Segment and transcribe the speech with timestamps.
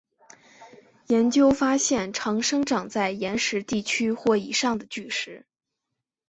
[1.05, 5.45] 研究发现常生长在岩石地区或以上的巨石。